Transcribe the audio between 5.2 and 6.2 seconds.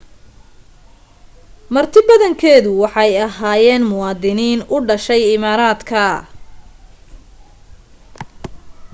imaaraadka